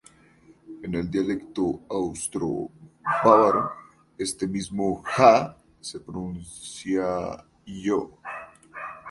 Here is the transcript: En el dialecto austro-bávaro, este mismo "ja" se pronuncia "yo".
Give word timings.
En 0.87 0.95
el 0.99 1.11
dialecto 1.11 1.81
austro-bávaro, 1.87 3.69
este 4.17 4.47
mismo 4.47 5.03
"ja" 5.05 5.55
se 5.79 5.99
pronuncia 5.99 7.45
"yo". 7.67 8.17